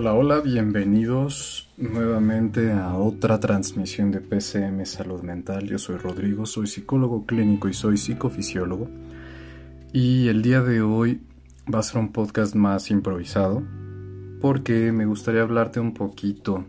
Hola, 0.00 0.14
hola, 0.14 0.40
bienvenidos 0.40 1.68
nuevamente 1.76 2.70
a 2.70 2.94
otra 2.94 3.40
transmisión 3.40 4.12
de 4.12 4.20
PCM 4.20 4.86
Salud 4.86 5.22
Mental. 5.22 5.66
Yo 5.66 5.76
soy 5.76 5.96
Rodrigo, 5.96 6.46
soy 6.46 6.68
psicólogo 6.68 7.26
clínico 7.26 7.68
y 7.68 7.74
soy 7.74 7.96
psicofisiólogo. 7.96 8.88
Y 9.92 10.28
el 10.28 10.40
día 10.40 10.62
de 10.62 10.82
hoy 10.82 11.20
va 11.74 11.80
a 11.80 11.82
ser 11.82 11.98
un 11.98 12.12
podcast 12.12 12.54
más 12.54 12.92
improvisado 12.92 13.64
porque 14.40 14.92
me 14.92 15.04
gustaría 15.04 15.42
hablarte 15.42 15.80
un 15.80 15.94
poquito 15.94 16.64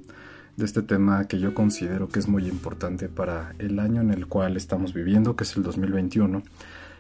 de 0.58 0.66
este 0.66 0.82
tema 0.82 1.28
que 1.28 1.40
yo 1.40 1.54
considero 1.54 2.08
que 2.08 2.18
es 2.18 2.28
muy 2.28 2.48
importante 2.48 3.10
para 3.10 3.54
el 3.60 3.78
año 3.78 4.02
en 4.02 4.10
el 4.10 4.26
cual 4.26 4.58
estamos 4.58 4.92
viviendo, 4.92 5.36
que 5.36 5.44
es 5.44 5.56
el 5.56 5.62
2021 5.62 6.42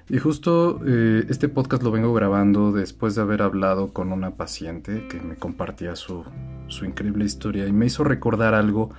y 0.09 0.17
justo 0.17 0.81
eh, 0.87 1.25
este 1.29 1.49
podcast 1.49 1.83
lo 1.83 1.91
vengo 1.91 2.13
grabando 2.13 2.71
después 2.71 3.13
de 3.13 3.21
haber 3.21 3.43
hablado 3.43 3.93
con 3.93 4.11
una 4.11 4.31
paciente 4.31 5.07
que 5.07 5.19
me 5.19 5.35
compartía 5.35 5.95
su, 5.95 6.25
su 6.67 6.85
increíble 6.85 7.25
historia 7.25 7.67
y 7.67 7.71
me 7.71 7.85
hizo 7.85 8.03
recordar 8.03 8.55
algo 8.55 8.89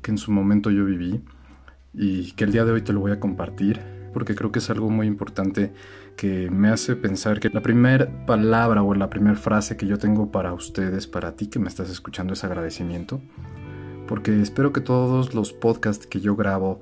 que 0.00 0.10
en 0.10 0.18
su 0.18 0.32
momento 0.32 0.70
yo 0.70 0.86
viví 0.86 1.22
y 1.92 2.32
que 2.32 2.44
el 2.44 2.52
día 2.52 2.64
de 2.64 2.72
hoy 2.72 2.82
te 2.82 2.94
lo 2.94 3.00
voy 3.00 3.12
a 3.12 3.20
compartir 3.20 3.80
porque 4.14 4.34
creo 4.34 4.52
que 4.52 4.60
es 4.60 4.70
algo 4.70 4.88
muy 4.88 5.06
importante 5.06 5.74
que 6.16 6.48
me 6.50 6.68
hace 6.68 6.96
pensar 6.96 7.40
que 7.40 7.50
la 7.50 7.60
primera 7.60 8.24
palabra 8.24 8.82
o 8.82 8.94
la 8.94 9.10
primera 9.10 9.36
frase 9.36 9.76
que 9.76 9.86
yo 9.86 9.98
tengo 9.98 10.30
para 10.30 10.54
ustedes, 10.54 11.06
para 11.06 11.36
ti 11.36 11.48
que 11.48 11.58
me 11.58 11.68
estás 11.68 11.90
escuchando 11.90 12.32
es 12.32 12.42
agradecimiento 12.42 13.20
porque 14.06 14.40
espero 14.40 14.72
que 14.72 14.80
todos 14.80 15.34
los 15.34 15.52
podcasts 15.52 16.06
que 16.06 16.20
yo 16.20 16.36
grabo 16.36 16.80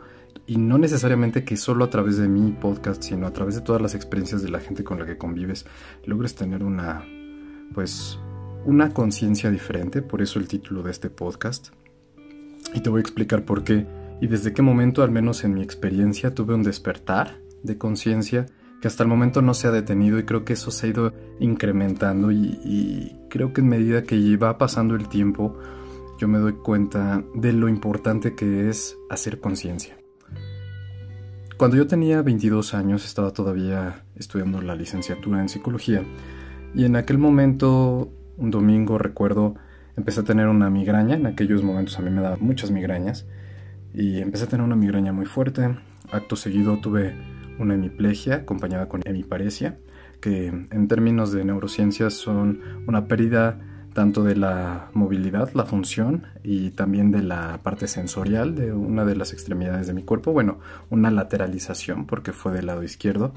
y 0.52 0.59
no 0.59 0.77
necesariamente 0.77 1.45
que 1.45 1.56
solo 1.56 1.83
a 1.83 1.88
través 1.88 2.19
de 2.19 2.29
mi 2.29 2.52
podcast, 2.52 3.02
sino 3.02 3.27
a 3.27 3.33
través 3.33 3.55
de 3.55 3.62
todas 3.62 3.80
las 3.80 3.95
experiencias 3.95 4.42
de 4.42 4.51
la 4.51 4.61
gente 4.61 4.84
con 4.84 4.98
la 4.98 5.06
que 5.06 5.17
convives, 5.17 5.64
logres 6.05 6.34
tener 6.34 6.62
una, 6.62 7.06
pues, 7.72 8.19
una 8.67 8.91
conciencia 8.91 9.50
diferente, 9.50 10.03
por 10.03 10.20
eso 10.20 10.39
el 10.39 10.48
título 10.48 10.83
de 10.83 10.91
este 10.91 11.08
podcast. 11.08 11.69
Y 12.75 12.80
te 12.80 12.91
voy 12.91 12.98
a 12.98 13.00
explicar 13.00 13.47
por 13.47 13.64
qué 13.64 13.86
y 14.20 14.27
desde 14.27 14.53
qué 14.53 14.61
momento, 14.61 15.03
al 15.03 15.11
menos 15.11 15.42
en 15.42 15.55
mi 15.55 15.62
experiencia, 15.62 16.34
tuve 16.34 16.53
un 16.53 16.62
despertar 16.62 17.39
de 17.62 17.78
conciencia 17.78 18.45
que 18.83 18.89
hasta 18.89 19.05
el 19.05 19.08
momento 19.08 19.41
no 19.41 19.55
se 19.55 19.69
ha 19.69 19.70
detenido 19.70 20.19
y 20.19 20.25
creo 20.25 20.45
que 20.45 20.53
eso 20.53 20.70
se 20.70 20.86
ha 20.86 20.91
ido 20.91 21.14
incrementando 21.41 22.30
y, 22.30 22.61
y 22.62 23.17
creo 23.30 23.55
que 23.55 23.62
en 23.62 23.69
medida 23.69 24.03
que 24.03 24.36
va 24.36 24.58
pasando 24.58 24.97
el 24.97 25.08
tiempo, 25.08 25.56
yo 26.19 26.28
me 26.28 26.36
doy 26.36 26.53
cuenta 26.53 27.25
de 27.34 27.55
lo 27.55 27.70
importante 27.70 28.34
que 28.34 28.69
es 28.69 28.98
hacer 29.08 29.41
conciencia. 29.41 30.02
Cuando 31.62 31.77
yo 31.77 31.86
tenía 31.86 32.22
22 32.22 32.74
años 32.74 33.05
estaba 33.05 33.30
todavía 33.30 34.02
estudiando 34.16 34.60
la 34.62 34.74
licenciatura 34.74 35.41
en 35.41 35.48
psicología 35.48 36.02
y 36.74 36.86
en 36.86 36.96
aquel 36.96 37.18
momento, 37.18 38.10
un 38.36 38.50
domingo 38.50 38.98
recuerdo, 38.98 39.55
empecé 39.96 40.22
a 40.22 40.24
tener 40.24 40.48
una 40.48 40.70
migraña, 40.70 41.14
en 41.14 41.24
aquellos 41.24 41.62
momentos 41.62 41.96
a 42.00 42.02
mí 42.02 42.10
me 42.10 42.20
daban 42.20 42.40
muchas 42.40 42.72
migrañas 42.72 43.27
y 43.94 44.18
empecé 44.18 44.46
a 44.46 44.48
tener 44.48 44.66
una 44.66 44.74
migraña 44.74 45.12
muy 45.12 45.24
fuerte, 45.24 45.78
acto 46.10 46.34
seguido 46.34 46.78
tuve 46.78 47.14
una 47.60 47.74
hemiplegia 47.74 48.38
acompañada 48.38 48.88
con 48.88 49.00
hemiparesia, 49.05 49.78
que 50.20 50.48
en 50.48 50.88
términos 50.88 51.30
de 51.30 51.44
neurociencias 51.44 52.14
son 52.14 52.60
una 52.88 53.06
pérdida 53.06 53.60
tanto 53.93 54.25
de 54.25 54.37
la 54.37 54.91
movilidad, 54.93 55.53
la 55.55 55.65
función 55.65 56.27
y 56.43 56.71
también 56.71 57.11
de 57.11 57.23
la 57.23 57.61
parte 57.62 57.87
sensorial 57.87 58.55
de 58.55 58.73
una 58.73 59.05
de 59.05 59.17
las 59.17 59.33
extremidades 59.33 59.87
de 59.87 59.95
mi 59.95 60.03
cuerpo, 60.03 60.33
bueno, 60.33 60.59
una 60.91 61.11
lateralización 61.11 62.07
porque 62.07 62.33
fue 62.33 62.53
del 62.53 62.67
lado 62.67 62.83
izquierdo 62.83 63.33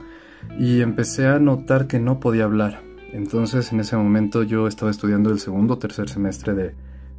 y 0.58 0.82
empecé 0.82 1.28
a 1.28 1.40
notar 1.40 1.88
que 1.88 2.00
no 2.00 2.20
podía 2.20 2.46
hablar. 2.46 2.82
Entonces 3.12 3.72
en 3.72 3.80
ese 3.80 3.96
momento 3.96 4.44
yo 4.44 4.68
estaba 4.68 4.92
estudiando 4.92 5.30
el 5.30 5.40
segundo 5.40 5.76
o 5.76 5.78
tercer 5.78 6.10
semestre 6.10 6.54
de, 6.54 6.74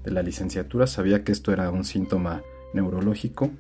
la 0.05 0.23
licenciatura, 0.23 0.87
sabía 0.87 1.25
que 1.25 1.33
esto 1.33 1.53
era 1.53 1.69
un 1.71 1.85
síntoma 1.85 2.43
neurológico. 2.73 3.51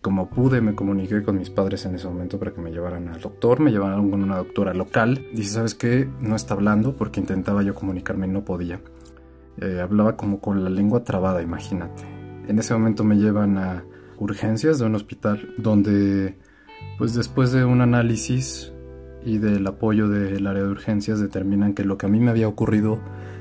Como 0.00 0.30
pude, 0.30 0.60
me 0.60 0.76
comuniqué 0.76 1.24
con 1.24 1.38
mis 1.38 1.50
padres 1.50 1.86
en 1.86 1.96
ese 1.96 2.06
momento 2.06 2.38
para 2.38 2.52
que 2.52 2.60
me 2.60 2.70
llevaran 2.70 3.08
al 3.08 3.20
doctor. 3.20 3.58
Me 3.58 3.72
llevaron 3.72 4.08
con 4.08 4.22
una 4.22 4.36
doctora 4.36 4.74
local. 4.74 5.26
Dice, 5.34 5.54
¿sabes 5.54 5.74
qué? 5.74 6.08
No 6.20 6.36
está 6.36 6.54
hablando 6.54 6.96
porque 6.96 7.18
intentaba 7.18 7.64
yo 7.64 7.74
comunicarme 7.74 8.28
y 8.28 8.30
no 8.30 8.44
podía. 8.44 8.80
Eh, 9.60 9.80
hablaba 9.80 10.16
como 10.16 10.40
con 10.40 10.62
la 10.62 10.70
lengua 10.70 11.02
trabada, 11.02 11.42
imagínate. 11.42 12.04
En 12.46 12.58
ese 12.58 12.74
momento 12.74 13.02
me 13.02 13.16
llevan 13.16 13.58
a 13.58 13.84
urgencias 14.18 14.78
de 14.78 14.86
un 14.86 14.94
hospital 14.94 15.54
donde, 15.58 16.38
pues 16.96 17.14
después 17.14 17.50
de 17.52 17.64
un 17.64 17.80
análisis 17.80 18.72
y 19.24 19.38
del 19.38 19.66
apoyo 19.66 20.08
del 20.08 20.46
área 20.46 20.62
de 20.62 20.70
urgencias, 20.70 21.18
determinan 21.18 21.74
que 21.74 21.84
lo 21.84 21.98
que 21.98 22.06
a 22.06 22.08
mí 22.08 22.20
me 22.20 22.30
había 22.30 22.46
ocurrido 22.46 23.00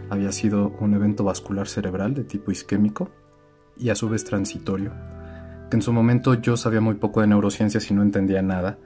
había 0.10 0.32
sido 0.32 0.76
un 0.80 0.96
evento 0.96 1.24
vascular 1.24 1.68
cerebral 1.68 2.16
de 2.16 2.24
tipo 2.24 2.52
isquémico 2.52 3.12
y 3.76 3.90
a 3.90 3.96
su 3.96 4.10
vez 4.10 4.24
transitorio. 4.24 4.94
Que 5.70 5.78
en 5.78 5.82
su 5.84 5.94
momento 5.94 6.34
yo 6.34 6.58
sabía 6.58 6.82
muy 6.82 6.96
poco 6.96 7.22
de 7.22 7.28
neurociencias 7.28 7.92
y 7.92 7.94
no 7.94 8.02
entendía 8.02 8.42
nada, 8.42 8.80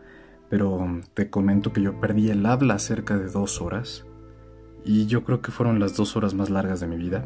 pero 0.49 0.85
te 1.13 1.29
comento 1.29 1.71
que 1.71 1.81
yo 1.81 1.97
perdí 2.01 2.29
el 2.29 2.45
habla 2.45 2.77
cerca 2.77 3.17
de 3.17 3.27
dos 3.27 3.61
horas 3.61 4.05
y 4.83 5.05
yo 5.05 5.23
creo 5.23 5.41
que 5.41 5.51
fueron 5.51 5.79
las 5.79 5.95
dos 5.95 6.15
horas 6.15 6.33
más 6.33 6.49
largas 6.49 6.79
de 6.79 6.87
mi 6.87 6.97
vida, 6.97 7.25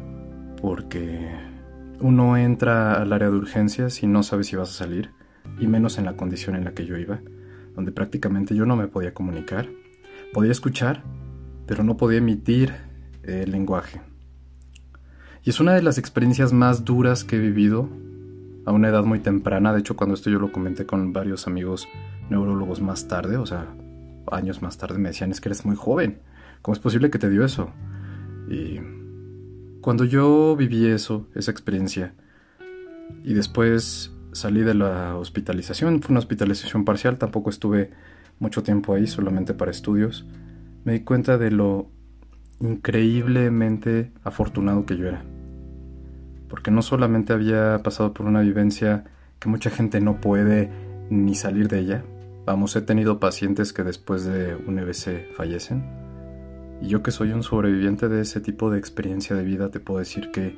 porque 0.60 1.30
uno 2.00 2.36
entra 2.36 3.00
al 3.00 3.12
área 3.12 3.30
de 3.30 3.36
urgencias 3.36 4.02
y 4.02 4.06
no 4.06 4.22
sabe 4.22 4.44
si 4.44 4.56
vas 4.56 4.70
a 4.70 4.72
salir, 4.72 5.10
y 5.58 5.66
menos 5.66 5.98
en 5.98 6.04
la 6.04 6.16
condición 6.16 6.56
en 6.56 6.64
la 6.64 6.72
que 6.72 6.86
yo 6.86 6.96
iba, 6.96 7.20
donde 7.74 7.92
prácticamente 7.92 8.54
yo 8.54 8.66
no 8.66 8.76
me 8.76 8.88
podía 8.88 9.14
comunicar. 9.14 9.68
Podía 10.32 10.52
escuchar, 10.52 11.02
pero 11.66 11.84
no 11.84 11.96
podía 11.96 12.18
emitir 12.18 12.74
el 13.22 13.50
lenguaje. 13.50 14.00
Y 15.42 15.50
es 15.50 15.60
una 15.60 15.74
de 15.74 15.82
las 15.82 15.98
experiencias 15.98 16.52
más 16.52 16.84
duras 16.84 17.24
que 17.24 17.36
he 17.36 17.38
vivido 17.38 17.88
a 18.66 18.72
una 18.72 18.88
edad 18.88 19.04
muy 19.04 19.20
temprana. 19.20 19.72
De 19.72 19.80
hecho, 19.80 19.96
cuando 19.96 20.14
esto 20.14 20.28
yo 20.28 20.38
lo 20.38 20.52
comenté 20.52 20.86
con 20.86 21.12
varios 21.12 21.46
amigos 21.46 21.88
neurólogos 22.28 22.80
más 22.80 23.06
tarde, 23.06 23.36
o 23.36 23.46
sea, 23.46 23.66
años 24.30 24.60
más 24.60 24.76
tarde, 24.76 24.98
me 24.98 25.10
decían, 25.10 25.30
es 25.30 25.40
que 25.40 25.48
eres 25.48 25.64
muy 25.64 25.76
joven. 25.76 26.20
¿Cómo 26.62 26.74
es 26.74 26.80
posible 26.80 27.10
que 27.10 27.18
te 27.18 27.30
dio 27.30 27.44
eso? 27.44 27.70
Y 28.48 28.80
cuando 29.80 30.04
yo 30.04 30.56
viví 30.56 30.86
eso, 30.86 31.28
esa 31.34 31.50
experiencia, 31.50 32.14
y 33.24 33.34
después 33.34 34.12
salí 34.32 34.62
de 34.62 34.74
la 34.74 35.16
hospitalización, 35.16 36.02
fue 36.02 36.12
una 36.12 36.18
hospitalización 36.18 36.84
parcial, 36.84 37.18
tampoco 37.18 37.50
estuve 37.50 37.90
mucho 38.38 38.62
tiempo 38.62 38.94
ahí, 38.94 39.06
solamente 39.06 39.54
para 39.54 39.70
estudios, 39.70 40.26
me 40.84 40.92
di 40.92 41.00
cuenta 41.00 41.38
de 41.38 41.50
lo 41.50 41.88
increíblemente 42.60 44.12
afortunado 44.24 44.86
que 44.86 44.96
yo 44.96 45.06
era. 45.06 45.24
Porque 46.48 46.70
no 46.70 46.82
solamente 46.82 47.32
había 47.32 47.80
pasado 47.82 48.12
por 48.14 48.26
una 48.26 48.40
vivencia 48.40 49.04
que 49.38 49.48
mucha 49.48 49.70
gente 49.70 50.00
no 50.00 50.20
puede 50.20 50.70
ni 51.10 51.34
salir 51.34 51.68
de 51.68 51.80
ella, 51.80 52.04
vamos, 52.44 52.76
he 52.76 52.82
tenido 52.82 53.18
pacientes 53.18 53.72
que 53.72 53.82
después 53.82 54.24
de 54.24 54.54
un 54.54 54.78
EBC 54.78 55.32
fallecen, 55.34 55.84
y 56.80 56.88
yo 56.88 57.02
que 57.02 57.10
soy 57.10 57.32
un 57.32 57.42
sobreviviente 57.42 58.08
de 58.08 58.20
ese 58.20 58.40
tipo 58.40 58.70
de 58.70 58.78
experiencia 58.78 59.34
de 59.34 59.44
vida, 59.44 59.70
te 59.70 59.80
puedo 59.80 59.98
decir 59.98 60.30
que 60.30 60.56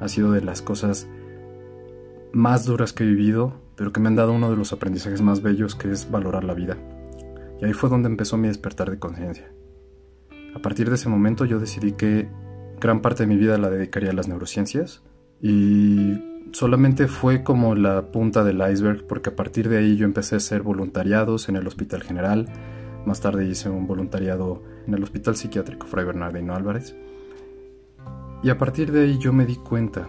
ha 0.00 0.08
sido 0.08 0.32
de 0.32 0.42
las 0.42 0.62
cosas 0.62 1.08
más 2.32 2.64
duras 2.64 2.92
que 2.92 3.04
he 3.04 3.06
vivido, 3.06 3.54
pero 3.76 3.92
que 3.92 4.00
me 4.00 4.08
han 4.08 4.16
dado 4.16 4.32
uno 4.32 4.50
de 4.50 4.56
los 4.56 4.72
aprendizajes 4.72 5.22
más 5.22 5.42
bellos, 5.42 5.74
que 5.74 5.90
es 5.90 6.10
valorar 6.10 6.44
la 6.44 6.54
vida. 6.54 6.76
Y 7.60 7.64
ahí 7.64 7.72
fue 7.72 7.88
donde 7.88 8.08
empezó 8.08 8.36
mi 8.36 8.48
despertar 8.48 8.90
de 8.90 8.98
conciencia. 8.98 9.50
A 10.54 10.60
partir 10.60 10.88
de 10.88 10.96
ese 10.96 11.08
momento 11.08 11.44
yo 11.44 11.58
decidí 11.58 11.92
que 11.92 12.28
gran 12.80 13.00
parte 13.00 13.22
de 13.22 13.26
mi 13.26 13.36
vida 13.36 13.58
la 13.58 13.70
dedicaría 13.70 14.10
a 14.10 14.14
las 14.14 14.28
neurociencias 14.28 15.02
y 15.40 16.22
solamente 16.52 17.08
fue 17.08 17.42
como 17.42 17.74
la 17.74 18.12
punta 18.12 18.44
del 18.44 18.62
iceberg 18.70 19.06
porque 19.06 19.30
a 19.30 19.36
partir 19.36 19.68
de 19.68 19.78
ahí 19.78 19.96
yo 19.96 20.04
empecé 20.04 20.36
a 20.36 20.38
hacer 20.38 20.62
voluntariados 20.62 21.48
en 21.48 21.56
el 21.56 21.66
Hospital 21.66 22.02
General, 22.02 22.46
más 23.04 23.20
tarde 23.20 23.46
hice 23.46 23.68
un 23.68 23.86
voluntariado 23.86 24.62
en 24.86 24.94
el 24.94 25.02
Hospital 25.02 25.36
Psiquiátrico 25.36 25.86
Fray 25.86 26.04
Bernardino 26.04 26.54
Álvarez. 26.54 26.94
Y 28.42 28.50
a 28.50 28.58
partir 28.58 28.92
de 28.92 29.04
ahí 29.04 29.18
yo 29.18 29.32
me 29.32 29.46
di 29.46 29.56
cuenta 29.56 30.08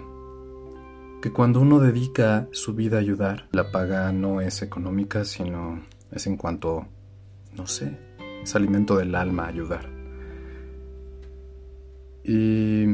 que 1.22 1.32
cuando 1.32 1.62
uno 1.62 1.80
dedica 1.80 2.48
su 2.52 2.76
vida 2.76 2.98
a 2.98 3.00
ayudar, 3.00 3.48
la 3.52 3.72
paga 3.72 4.12
no 4.12 4.42
es 4.42 4.62
económica, 4.62 5.26
sino 5.26 5.82
es 6.12 6.28
en 6.28 6.38
cuanto, 6.38 6.86
no 7.56 7.66
sé, 7.66 7.98
es 8.44 8.56
alimento 8.56 8.98
del 8.98 9.16
alma 9.16 9.48
ayudar. 9.48 9.90
Y 12.24 12.86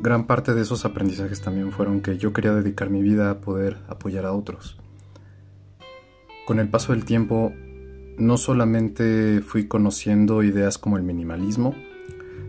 gran 0.00 0.26
parte 0.26 0.54
de 0.54 0.62
esos 0.62 0.84
aprendizajes 0.84 1.40
también 1.40 1.72
fueron 1.72 2.00
que 2.00 2.18
yo 2.18 2.32
quería 2.32 2.52
dedicar 2.52 2.90
mi 2.90 3.02
vida 3.02 3.30
a 3.30 3.40
poder 3.40 3.78
apoyar 3.88 4.26
a 4.26 4.32
otros. 4.32 4.78
Con 6.46 6.60
el 6.60 6.68
paso 6.68 6.92
del 6.92 7.04
tiempo 7.04 7.54
no 8.18 8.36
solamente 8.36 9.40
fui 9.42 9.66
conociendo 9.66 10.42
ideas 10.42 10.78
como 10.78 10.96
el 10.96 11.02
minimalismo, 11.02 11.74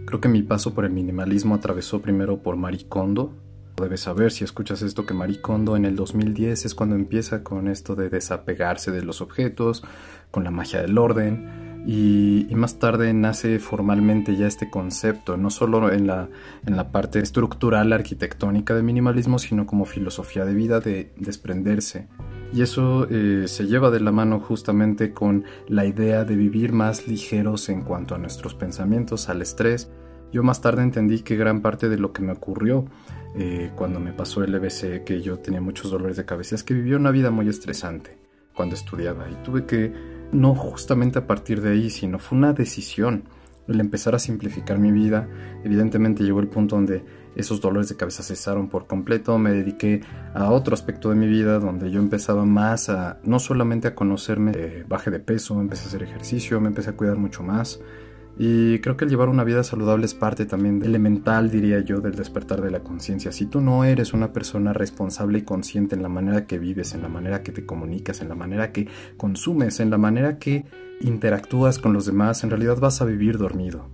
creo 0.06 0.22
que 0.22 0.30
mi 0.30 0.44
paso 0.44 0.74
por 0.74 0.86
el 0.86 0.92
minimalismo 0.92 1.56
atravesó 1.56 2.02
primero 2.02 2.42
por 2.42 2.56
Marie 2.56 2.88
Kondo. 2.88 3.34
Debes 3.78 4.02
saber 4.02 4.32
si 4.32 4.44
escuchas 4.44 4.82
esto 4.82 5.06
que 5.06 5.14
Marie 5.14 5.42
Kondo 5.42 5.76
en 5.76 5.86
el 5.86 5.96
2010 5.96 6.66
es 6.66 6.76
cuando 6.76 6.96
empieza 6.96 7.44
con 7.44 7.68
esto 7.68 7.96
de 7.96 8.10
desapegarse 8.10 8.92
de 8.92 9.02
los 9.02 9.20
objetos, 9.22 9.84
con 10.32 10.44
la 10.44 10.52
magia 10.52 10.82
del 10.82 10.98
orden, 10.98 11.65
y, 11.88 12.48
más 12.56 12.80
tarde 12.80 13.14
nace 13.14 13.60
formalmente 13.60 14.36
ya 14.36 14.48
este 14.48 14.70
concepto, 14.70 15.38
no 15.38 15.50
solo 15.50 15.92
en 15.92 16.08
la, 16.08 16.30
en 16.66 16.76
la 16.76 16.92
parte 16.92 17.20
estructural 17.20 17.94
arquitectónica 17.94 18.74
de 18.74 18.82
minimalismo, 18.82 19.38
sino 19.38 19.68
como 19.68 19.86
filosofía 19.86 20.46
de 20.46 20.54
vida 20.56 20.80
de 20.80 21.12
desprenderse. 21.18 22.08
Y 22.54 22.62
eso 22.62 23.08
eh, 23.10 23.48
se 23.48 23.68
lleva 23.68 23.92
de 23.92 24.00
la 24.00 24.12
mano 24.12 24.40
justamente 24.40 25.14
con 25.14 25.44
la 25.68 25.86
idea 25.86 26.24
de 26.24 26.36
vivir 26.36 26.72
más 26.72 27.08
ligeros 27.08 27.70
en 27.70 27.82
cuanto 27.82 28.16
a 28.16 28.18
nuestros 28.18 28.56
pensamientos, 28.56 29.30
al 29.30 29.42
estrés. 29.42 29.92
Yo 30.32 30.42
más 30.42 30.62
tarde 30.62 30.82
entendí 30.82 31.20
que 31.20 31.36
gran 31.36 31.62
parte 31.62 31.88
de 31.88 31.98
lo 31.98 32.14
que 32.14 32.24
me 32.24 32.32
ocurrió 32.32 32.86
eh, 33.36 33.72
cuando 33.76 34.00
me 34.00 34.12
pasó 34.12 34.44
el 34.44 34.56
EBC, 34.56 35.04
que 35.04 35.22
yo 35.22 35.38
tenía 35.38 35.62
muchos 35.62 35.92
dolores 35.92 36.18
de 36.18 36.26
cabeza, 36.26 36.56
es 36.56 36.64
que 36.64 36.74
viví 36.74 36.94
una 36.94 37.12
vida 37.12 37.30
muy 37.30 37.48
estresante 37.48 38.18
cuando 38.56 38.74
estudiaba 38.76 39.30
y 39.30 39.36
tuve 39.44 39.66
que 39.66 40.15
no 40.36 40.54
justamente 40.56 41.20
a 41.20 41.28
partir 41.28 41.62
de 41.62 41.72
ahí, 41.72 41.90
sino 41.90 42.20
fue 42.20 42.38
una 42.38 42.54
decisión 42.54 43.24
el 43.68 43.80
empezar 43.80 44.14
a 44.16 44.20
simplificar 44.20 44.78
mi 44.78 44.92
vida. 44.92 45.28
Evidentemente 45.64 46.24
llegó 46.24 46.40
el 46.40 46.48
punto 46.48 46.76
donde 46.76 47.04
esos 47.36 47.62
dolores 47.62 47.90
de 47.90 47.96
cabeza 47.96 48.24
cesaron 48.24 48.70
por 48.70 48.88
completo, 48.88 49.38
me 49.38 49.52
dediqué 49.52 50.02
a 50.34 50.52
otro 50.52 50.74
aspecto 50.74 51.10
de 51.10 51.16
mi 51.16 51.28
vida 51.28 51.60
donde 51.60 51.92
yo 51.92 52.00
empezaba 52.00 52.46
más 52.46 52.90
a 52.90 53.20
no 53.24 53.40
solamente 53.40 53.88
a 53.88 53.96
conocerme, 53.96 54.52
eh, 54.56 54.86
de 54.88 55.20
peso, 55.20 55.60
empecé 55.60 55.86
a 55.86 55.88
hacer 55.88 56.04
ejercicio, 56.04 56.62
me 56.62 56.68
empecé 56.68 56.92
a 56.92 56.94
cuidar 56.94 57.18
mucho 57.18 57.44
más, 57.44 57.82
y 58.38 58.80
creo 58.80 58.98
que 58.98 59.06
el 59.06 59.12
llevar 59.12 59.30
una 59.30 59.46
vida 59.46 59.64
saludable 59.64 60.06
es 60.06 60.14
parte 60.14 60.46
también 60.46 60.84
elemental, 60.84 61.50
diría 61.50 61.80
yo, 61.80 62.02
del 62.02 62.16
despertar 62.16 62.62
de 62.62 62.70
la 62.70 62.82
conciencia. 62.82 63.32
Si 63.32 63.46
tú 63.46 63.62
no 63.62 63.86
eres 63.86 64.14
una 64.14 64.34
persona 64.34 64.74
responsable 64.74 65.40
y 65.40 65.44
consciente 65.44 65.96
en 65.96 66.04
la 66.04 66.10
manera 66.10 66.46
que 66.46 66.60
vives, 66.60 66.94
en 66.94 67.02
la 67.02 67.08
manera 67.08 67.44
que 67.44 67.54
te 67.54 67.66
comunicas, 67.66 68.22
en 68.22 68.28
la 68.28 68.36
manera 68.36 68.74
que 68.74 68.90
consumes, 69.16 69.80
en 69.80 69.90
la 69.90 69.98
manera 69.98 70.38
que 70.38 70.66
interactúas 71.00 71.80
con 71.80 71.94
los 71.94 72.06
demás, 72.06 72.44
en 72.44 72.50
realidad 72.50 72.78
vas 72.78 73.02
a 73.02 73.06
vivir 73.06 73.38
dormido. 73.38 73.88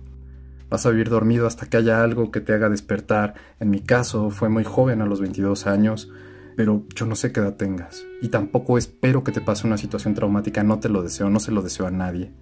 Vas 0.68 0.86
a 0.86 0.90
vivir 0.90 1.08
dormido 1.08 1.46
hasta 1.46 1.66
que 1.66 1.76
haya 1.76 2.02
algo 2.02 2.32
que 2.32 2.40
te 2.40 2.52
haga 2.52 2.68
despertar. 2.68 3.34
En 3.60 3.70
mi 3.70 3.80
caso, 3.80 4.30
fue 4.30 4.48
muy 4.48 4.64
joven, 4.64 5.02
a 5.02 5.06
los 5.06 5.20
22 5.20 5.68
años, 5.68 6.10
pero 6.56 6.82
yo 6.96 7.06
no 7.06 7.14
sé 7.14 7.30
qué 7.30 7.40
edad 7.40 7.54
tengas. 7.54 8.04
Y 8.20 8.28
tampoco 8.28 8.76
espero 8.76 9.22
que 9.22 9.30
te 9.30 9.40
pase 9.40 9.68
una 9.68 9.78
situación 9.78 10.14
traumática, 10.14 10.64
no 10.64 10.80
te 10.80 10.88
lo 10.88 11.02
deseo, 11.02 11.30
no 11.30 11.38
se 11.38 11.52
lo 11.52 11.62
deseo 11.62 11.86
a 11.86 11.92
nadie. 11.92 12.32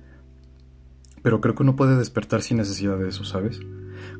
Pero 1.22 1.40
creo 1.40 1.55
que 1.55 1.62
uno 1.62 1.76
puede 1.76 1.96
despertar 1.96 2.43
sin 2.43 2.58
necesidad 2.58 2.99
de 2.99 3.08
eso, 3.08 3.25
¿sabes? 3.25 3.61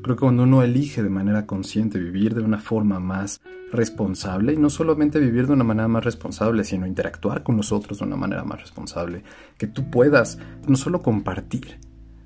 Creo 0.03 0.15
que 0.15 0.21
cuando 0.21 0.43
uno 0.43 0.61
elige 0.63 1.01
de 1.03 1.09
manera 1.09 1.45
consciente 1.45 1.99
vivir 1.99 2.35
de 2.35 2.41
una 2.41 2.59
forma 2.59 2.99
más 2.99 3.41
responsable, 3.71 4.53
y 4.53 4.57
no 4.57 4.69
solamente 4.69 5.19
vivir 5.19 5.47
de 5.47 5.53
una 5.53 5.63
manera 5.63 5.87
más 5.87 6.03
responsable, 6.03 6.63
sino 6.63 6.85
interactuar 6.85 7.43
con 7.43 7.57
los 7.57 7.71
otros 7.71 7.99
de 7.99 8.05
una 8.05 8.15
manera 8.15 8.43
más 8.43 8.61
responsable, 8.61 9.23
que 9.57 9.67
tú 9.67 9.89
puedas 9.89 10.39
no 10.67 10.75
solo 10.75 11.01
compartir, 11.01 11.79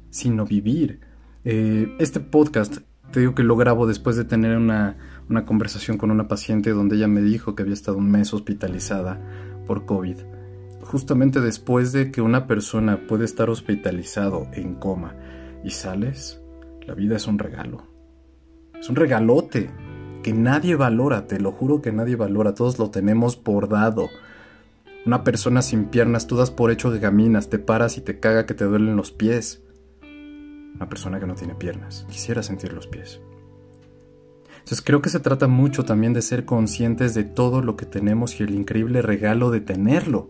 sino 0.10 0.46
vivir. 0.46 1.00
Eh, 1.44 1.96
este 2.00 2.20
podcast, 2.20 2.80
te 3.12 3.20
digo 3.20 3.36
que 3.36 3.44
lo 3.44 3.56
grabo 3.56 3.88
después 3.88 4.16
de 4.16 4.26
tener 4.26 4.58
una, 4.58 4.98
una 5.30 5.46
conversación 5.46 5.98
con 5.98 6.12
una 6.12 6.28
paciente 6.28 6.72
donde 6.72 6.98
ella 6.98 7.08
me 7.08 7.22
dijo 7.22 7.56
que 7.56 7.64
había 7.64 7.74
estado 7.74 7.98
un 7.98 8.12
mes 8.12 8.34
hospitalizada 8.34 9.22
por 9.68 9.86
COVID 9.86 10.35
justamente 10.86 11.42
después 11.42 11.92
de 11.92 12.12
que 12.12 12.22
una 12.22 12.48
persona 12.48 13.08
puede 13.08 13.26
estar 13.26 13.50
hospitalizado 13.50 14.48
en 14.54 14.76
coma 14.76 15.16
y 15.64 15.72
sales, 15.72 16.42
la 16.86 16.94
vida 16.94 17.16
es 17.16 17.28
un 17.28 17.40
regalo. 17.40 17.84
Es 18.80 18.90
un 18.90 18.96
regalote 18.96 19.72
que 20.24 20.34
nadie 20.34 20.76
valora, 20.76 21.28
te 21.28 21.40
lo 21.40 21.52
juro 21.52 21.82
que 21.82 21.92
nadie 21.92 22.16
valora, 22.16 22.54
todos 22.54 22.80
lo 22.80 22.92
tenemos 22.92 23.36
por 23.36 23.68
dado. 23.68 24.10
Una 25.06 25.24
persona 25.24 25.62
sin 25.62 25.86
piernas, 25.86 26.28
tú 26.28 26.36
das 26.36 26.52
por 26.52 26.72
hecho 26.72 26.92
que 26.92 27.00
caminas, 27.00 27.50
te 27.50 27.60
paras 27.60 27.98
y 27.98 28.02
te 28.02 28.20
caga 28.20 28.46
que 28.46 28.54
te 28.54 28.66
duelen 28.66 28.96
los 28.96 29.12
pies. 29.12 29.64
Una 30.76 30.88
persona 30.90 31.20
que 31.20 31.28
no 31.28 31.36
tiene 31.36 31.56
piernas, 31.56 32.06
quisiera 32.10 32.44
sentir 32.44 32.74
los 32.74 32.88
pies. 32.88 33.22
Entonces 34.60 34.82
creo 34.82 35.02
que 35.02 35.10
se 35.10 35.20
trata 35.20 35.48
mucho 35.48 35.86
también 35.86 36.14
de 36.14 36.24
ser 36.24 36.46
conscientes 36.46 37.14
de 37.14 37.24
todo 37.24 37.62
lo 37.62 37.76
que 37.76 37.86
tenemos 37.86 38.40
y 38.40 38.44
el 38.44 38.56
increíble 38.56 39.02
regalo 39.02 39.52
de 39.52 39.62
tenerlo. 39.62 40.30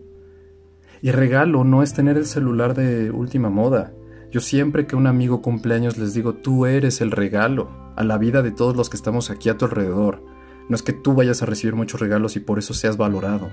Y 1.02 1.10
regalo 1.10 1.64
no 1.64 1.82
es 1.82 1.94
tener 1.94 2.16
el 2.16 2.26
celular 2.26 2.74
de 2.74 3.10
última 3.10 3.50
moda. 3.50 3.92
Yo 4.30 4.40
siempre 4.40 4.86
que 4.86 4.96
un 4.96 5.06
amigo 5.06 5.42
cumpleaños 5.42 5.98
les 5.98 6.14
digo, 6.14 6.34
tú 6.34 6.66
eres 6.66 7.00
el 7.00 7.10
regalo 7.10 7.70
a 7.96 8.04
la 8.04 8.18
vida 8.18 8.42
de 8.42 8.50
todos 8.50 8.76
los 8.76 8.90
que 8.90 8.96
estamos 8.96 9.30
aquí 9.30 9.48
a 9.48 9.56
tu 9.56 9.64
alrededor. 9.64 10.22
No 10.68 10.74
es 10.74 10.82
que 10.82 10.92
tú 10.92 11.14
vayas 11.14 11.42
a 11.42 11.46
recibir 11.46 11.74
muchos 11.74 12.00
regalos 12.00 12.36
y 12.36 12.40
por 12.40 12.58
eso 12.58 12.74
seas 12.74 12.96
valorado. 12.96 13.50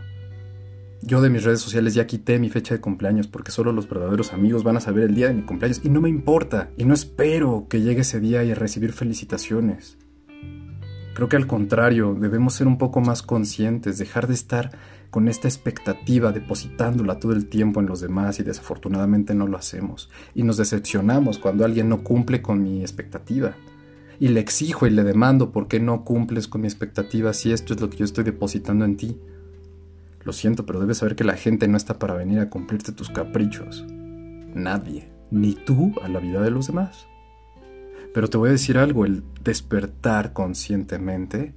Yo 1.01 1.21
de 1.21 1.29
mis 1.29 1.43
redes 1.43 1.59
sociales 1.59 1.93
ya 1.93 2.07
quité 2.07 2.39
mi 2.39 2.49
fecha 2.49 2.73
de 2.73 2.81
cumpleaños 2.81 3.27
porque 3.27 3.51
solo 3.51 3.73
los 3.73 3.89
verdaderos 3.89 4.31
amigos 4.31 4.63
van 4.63 4.77
a 4.77 4.79
saber 4.79 5.03
el 5.03 5.15
día 5.15 5.27
de 5.27 5.33
mi 5.33 5.43
cumpleaños 5.43 5.81
y 5.83 5.89
no 5.89 5.99
me 5.99 6.09
importa 6.09 6.69
y 6.77 6.85
no 6.85 6.93
espero 6.93 7.67
que 7.69 7.81
llegue 7.81 8.01
ese 8.01 8.21
día 8.21 8.43
y 8.45 8.53
recibir 8.53 8.93
felicitaciones. 8.93 9.97
Creo 11.13 11.29
que 11.29 11.35
al 11.35 11.45
contrario, 11.45 12.15
debemos 12.19 12.55
ser 12.55 12.67
un 12.67 12.77
poco 12.77 13.01
más 13.01 13.21
conscientes, 13.21 13.97
dejar 13.97 14.27
de 14.27 14.33
estar 14.33 14.71
con 15.13 15.27
esta 15.27 15.48
expectativa 15.48 16.31
depositándola 16.31 17.19
todo 17.19 17.33
el 17.33 17.45
tiempo 17.45 17.80
en 17.80 17.86
los 17.86 18.01
demás 18.01 18.39
y 18.39 18.44
desafortunadamente 18.44 19.36
no 19.36 19.45
lo 19.45 19.57
hacemos. 19.57 20.10
Y 20.33 20.42
nos 20.42 20.57
decepcionamos 20.57 21.38
cuando 21.38 21.65
alguien 21.65 21.88
no 21.88 22.04
cumple 22.04 22.42
con 22.42 22.63
mi 22.63 22.81
expectativa. 22.81 23.56
Y 24.19 24.30
le 24.30 24.39
exijo 24.39 24.88
y 24.88 24.89
le 24.89 25.04
demando 25.04 25.51
por 25.51 25.68
qué 25.68 25.80
no 25.80 26.04
cumples 26.04 26.48
con 26.48 26.62
mi 26.62 26.68
expectativa 26.68 27.31
si 27.33 27.51
esto 27.51 27.75
es 27.75 27.81
lo 27.81 27.92
que 27.92 27.98
yo 27.98 28.06
estoy 28.06 28.24
depositando 28.24 28.86
en 28.86 28.98
ti. 28.98 29.19
Lo 30.24 30.33
siento, 30.33 30.65
pero 30.65 30.80
debes 30.80 30.98
saber 30.98 31.15
que 31.15 31.24
la 31.24 31.38
gente 31.38 31.68
no 31.68 31.77
está 31.77 32.00
para 32.00 32.15
venir 32.15 32.39
a 32.39 32.50
cumplirte 32.50 32.92
tus 32.92 33.12
caprichos. 33.12 33.86
Nadie, 33.88 35.12
ni 35.30 35.54
tú 35.54 35.94
a 36.01 36.07
la 36.07 36.21
vida 36.21 36.42
de 36.42 36.50
los 36.50 36.65
demás. 36.65 37.06
Pero 38.15 38.31
te 38.31 38.39
voy 38.39 38.50
a 38.50 38.54
decir 38.54 38.80
algo, 38.80 39.06
el 39.06 39.21
despertar 39.44 40.33
conscientemente 40.33 41.54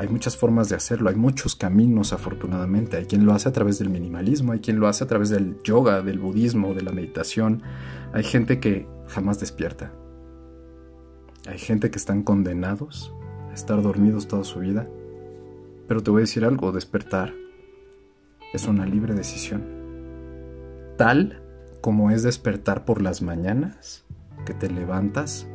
hay 0.00 0.08
muchas 0.08 0.34
formas 0.34 0.70
de 0.70 0.76
hacerlo, 0.76 1.10
hay 1.10 1.14
muchos 1.14 1.54
caminos 1.54 2.14
afortunadamente. 2.14 2.96
Hay 2.96 3.04
quien 3.04 3.26
lo 3.26 3.34
hace 3.34 3.50
a 3.50 3.52
través 3.52 3.78
del 3.78 3.90
minimalismo, 3.90 4.52
hay 4.52 4.60
quien 4.60 4.80
lo 4.80 4.88
hace 4.88 5.04
a 5.04 5.06
través 5.06 5.28
del 5.28 5.58
yoga, 5.62 6.00
del 6.00 6.18
budismo, 6.18 6.72
de 6.72 6.80
la 6.80 6.90
meditación. 6.90 7.62
Hay 8.14 8.22
gente 8.22 8.60
que 8.60 8.88
jamás 9.08 9.40
despierta. 9.40 9.92
Hay 11.46 11.58
gente 11.58 11.90
que 11.90 11.98
están 11.98 12.22
condenados 12.22 13.12
a 13.50 13.52
estar 13.52 13.82
dormidos 13.82 14.26
toda 14.26 14.44
su 14.44 14.60
vida. 14.60 14.88
Pero 15.86 16.02
te 16.02 16.10
voy 16.10 16.20
a 16.20 16.22
decir 16.22 16.46
algo, 16.46 16.72
despertar 16.72 17.34
es 18.54 18.66
una 18.66 18.86
libre 18.86 19.12
decisión. 19.12 19.66
Tal 20.96 21.42
como 21.82 22.10
es 22.10 22.22
despertar 22.22 22.86
por 22.86 23.02
las 23.02 23.20
mañanas, 23.20 24.06
que 24.46 24.54
te 24.54 24.70
levantas 24.70 25.46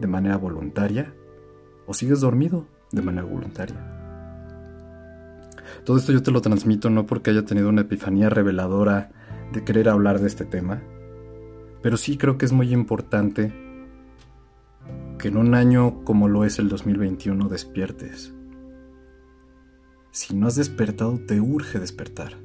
de 0.00 0.06
manera 0.06 0.38
voluntaria 0.38 1.12
o 1.86 1.92
sigues 1.92 2.22
dormido 2.22 2.74
de 2.92 3.02
manera 3.02 3.26
voluntaria. 3.26 3.76
Todo 5.84 5.96
esto 5.96 6.12
yo 6.12 6.22
te 6.22 6.30
lo 6.30 6.40
transmito 6.40 6.90
no 6.90 7.06
porque 7.06 7.30
haya 7.30 7.44
tenido 7.44 7.68
una 7.68 7.82
epifanía 7.82 8.28
reveladora 8.28 9.10
de 9.52 9.64
querer 9.64 9.88
hablar 9.88 10.20
de 10.20 10.26
este 10.26 10.44
tema, 10.44 10.82
pero 11.82 11.96
sí 11.96 12.16
creo 12.16 12.38
que 12.38 12.46
es 12.46 12.52
muy 12.52 12.72
importante 12.72 13.52
que 15.18 15.28
en 15.28 15.36
un 15.36 15.54
año 15.54 16.04
como 16.04 16.28
lo 16.28 16.44
es 16.44 16.58
el 16.58 16.68
2021 16.68 17.48
despiertes. 17.48 18.32
Si 20.10 20.34
no 20.34 20.46
has 20.46 20.56
despertado, 20.56 21.20
te 21.26 21.40
urge 21.40 21.78
despertar. 21.78 22.38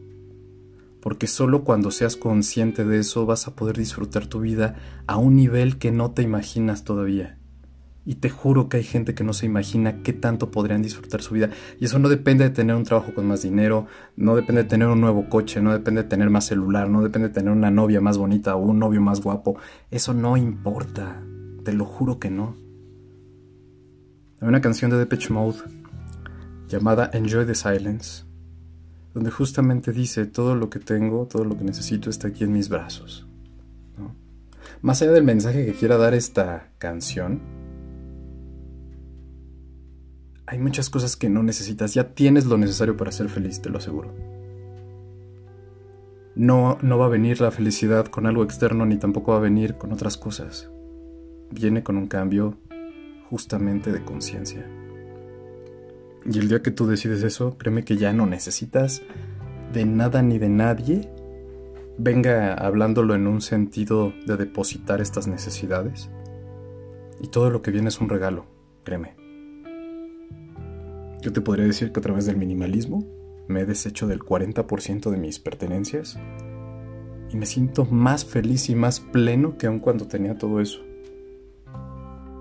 Porque 1.02 1.28
solo 1.28 1.64
cuando 1.64 1.90
seas 1.90 2.16
consciente 2.16 2.86
de 2.86 3.00
eso 3.00 3.26
vas 3.26 3.48
a 3.48 3.56
poder 3.56 3.78
disfrutar 3.78 4.28
tu 4.28 4.42
vida 4.42 4.76
a 5.08 5.18
un 5.18 5.36
nivel 5.36 5.78
que 5.78 5.92
no 5.92 6.12
te 6.12 6.22
imaginas 6.22 6.84
todavía. 6.84 7.41
Y 8.04 8.16
te 8.16 8.30
juro 8.30 8.68
que 8.68 8.78
hay 8.78 8.84
gente 8.84 9.14
que 9.14 9.24
no 9.24 9.34
se 9.34 9.46
imagina 9.46 10.02
qué 10.02 10.12
tanto 10.12 10.50
podrían 10.50 10.82
disfrutar 10.82 11.22
su 11.22 11.36
vida. 11.36 11.52
Y 11.80 11.86
eso 11.86 12.00
no 12.00 12.10
depende 12.10 12.44
de 12.44 12.50
tener 12.50 12.76
un 12.76 12.84
trabajo 12.84 13.14
con 13.14 13.28
más 13.28 13.44
dinero, 13.44 13.86
no 14.16 14.36
depende 14.36 14.64
de 14.64 14.70
tener 14.70 14.88
un 14.88 15.02
nuevo 15.02 15.30
coche, 15.30 15.62
no 15.62 15.72
depende 15.72 16.04
de 16.04 16.10
tener 16.10 16.30
más 16.30 16.46
celular, 16.46 16.90
no 16.90 17.04
depende 17.04 17.28
de 17.28 17.34
tener 17.34 17.52
una 17.52 17.70
novia 17.70 18.02
más 18.02 18.18
bonita 18.18 18.56
o 18.56 18.60
un 18.60 18.80
novio 18.80 19.02
más 19.02 19.22
guapo. 19.22 19.58
Eso 19.92 20.14
no 20.14 20.36
importa. 20.36 21.22
Te 21.64 21.74
lo 21.74 21.86
juro 21.86 22.18
que 22.18 22.32
no. 22.32 22.56
Hay 24.40 24.48
una 24.48 24.62
canción 24.62 24.90
de 24.90 24.98
Depeche 24.98 25.32
Mode 25.32 25.60
llamada 26.68 27.12
Enjoy 27.14 27.46
the 27.46 27.54
Silence, 27.54 28.24
donde 29.14 29.30
justamente 29.30 29.92
dice 29.92 30.26
todo 30.26 30.56
lo 30.56 30.72
que 30.72 30.80
tengo, 30.80 31.28
todo 31.28 31.44
lo 31.44 31.56
que 31.56 31.64
necesito 31.64 32.10
está 32.10 32.30
aquí 32.30 32.46
en 32.46 32.54
mis 32.54 32.70
brazos. 32.70 33.28
Más 34.82 35.00
allá 35.02 35.12
del 35.12 35.24
mensaje 35.24 35.64
que 35.64 35.74
quiera 35.74 35.98
dar 35.98 36.16
esta 36.16 36.72
canción, 36.80 37.61
hay 40.52 40.60
muchas 40.60 40.90
cosas 40.90 41.16
que 41.16 41.30
no 41.30 41.44
necesitas, 41.44 41.94
ya 41.94 42.14
tienes 42.14 42.46
lo 42.46 42.58
necesario 42.58 42.98
para 42.98 43.14
ser 43.14 43.30
feliz, 43.30 43.62
te 43.62 43.70
lo 43.70 43.78
aseguro. 43.78 44.14
No, 46.36 46.78
no 46.82 46.98
va 46.98 47.06
a 47.06 47.10
venir 47.10 47.40
la 47.40 47.52
felicidad 47.52 48.08
con 48.08 48.26
algo 48.26 48.44
externo 48.44 48.86
ni 48.86 48.98
tampoco 48.98 49.32
va 49.32 49.38
a 49.38 49.42
venir 49.42 49.78
con 49.78 49.94
otras 49.94 50.18
cosas. 50.18 50.70
Viene 51.52 51.84
con 51.84 51.96
un 51.96 52.08
cambio 52.08 52.58
justamente 53.30 53.94
de 53.94 54.04
conciencia. 54.04 54.70
Y 56.26 56.38
el 56.38 56.50
día 56.50 56.62
que 56.62 56.72
tú 56.72 56.86
decides 56.86 57.24
eso, 57.24 57.58
créeme 57.58 57.86
que 57.86 57.96
ya 57.96 58.12
no 58.12 58.26
necesitas 58.26 59.04
de 59.72 59.86
nada 59.86 60.22
ni 60.22 60.38
de 60.38 60.50
nadie 60.50 61.10
venga 61.98 62.56
hablándolo 62.56 63.16
en 63.16 63.26
un 63.26 63.40
sentido 63.40 64.12
de 64.26 64.36
depositar 64.36 65.00
estas 65.00 65.28
necesidades. 65.28 66.10
Y 67.22 67.30
todo 67.30 67.50
lo 67.52 67.62
que 67.62 67.72
viene 67.72 67.88
es 67.88 68.02
un 68.02 68.10
regalo, 68.10 68.48
créeme. 68.84 69.21
Yo 71.22 71.32
te 71.32 71.42
podría 71.42 71.66
decir 71.66 71.92
que 71.92 72.00
a 72.00 72.04
través 72.04 72.26
del 72.26 72.38
minimalismo 72.38 73.06
me 73.48 73.62
he 73.62 73.66
deshecho 73.66 74.08
del 74.08 74.22
40% 74.22 75.12
de 75.12 75.18
mis 75.18 75.38
pertenencias 75.40 76.18
y 77.30 77.38
me 77.38 77.46
siento 77.46 77.86
más 77.86 78.26
feliz 78.26 78.70
y 78.70 78.76
más 78.76 79.00
pleno 79.00 79.56
que 79.58 79.68
aun 79.68 79.78
cuando 79.78 80.08
tenía 80.08 80.40
todo 80.40 80.60
eso. 80.60 80.82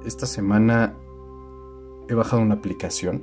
Esta 0.07 0.25
semana 0.25 0.97
he 2.09 2.15
bajado 2.15 2.41
una 2.41 2.55
aplicación, 2.55 3.23